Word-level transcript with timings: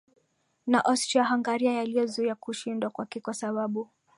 na 0.67 0.79
Austria 0.85 1.25
Hungaria 1.27 1.71
yaliyozuia 1.73 2.35
kushindwa 2.35 2.89
kwake 2.89 3.19
kwa 3.19 3.33
sababu 3.33 3.89